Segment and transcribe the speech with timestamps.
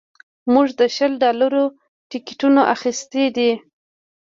[0.53, 1.63] موږ د شل ډالرو
[2.09, 3.51] ټکټونه اخیستي دي